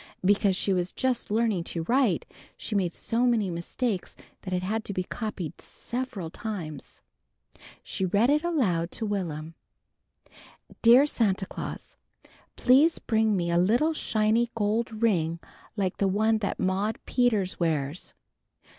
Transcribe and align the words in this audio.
Because 0.25 0.55
she 0.55 0.73
was 0.73 0.91
just 0.91 1.29
learning 1.29 1.63
to 1.65 1.83
write, 1.83 2.25
she 2.57 2.73
made 2.73 2.91
so 2.91 3.27
many 3.27 3.51
mistakes 3.51 4.15
that 4.41 4.51
it 4.51 4.63
had 4.63 4.83
to 4.85 4.93
be 4.93 5.03
copied 5.03 5.61
several 5.61 6.31
times. 6.31 7.01
She 7.83 8.05
read 8.05 8.31
it 8.31 8.43
aloud 8.43 8.89
to 8.93 9.05
Will'm. 9.05 9.53
"Dear 10.81 11.05
Santa 11.05 11.45
Claus: 11.45 11.97
Please 12.55 12.97
bring 12.97 13.37
me 13.37 13.51
a 13.51 13.59
little 13.59 13.93
shiny 13.93 14.49
gold 14.55 15.03
ring 15.03 15.39
like 15.75 15.97
the 15.97 16.07
one 16.07 16.39
that 16.39 16.59
Maudie 16.59 16.99
Peters 17.05 17.59
wears. 17.59 18.15